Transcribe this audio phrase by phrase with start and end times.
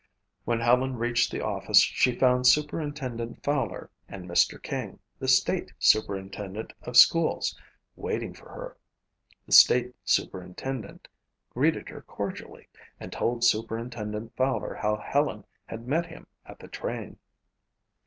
[0.45, 4.59] When Helen reached the office she found Superintendent Fowler and Mr.
[4.59, 7.55] King, the state superintendent of schools,
[7.95, 8.77] waiting for her.
[9.45, 11.07] The state superintendent
[11.51, 12.67] greeted her cordially
[12.99, 17.19] and told Superintendent Fowler how Helen had met him at the train.